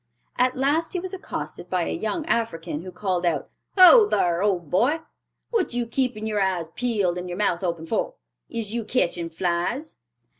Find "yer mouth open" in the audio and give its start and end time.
7.29-7.85